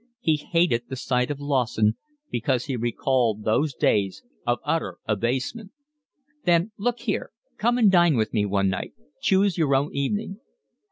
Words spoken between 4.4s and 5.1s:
of utter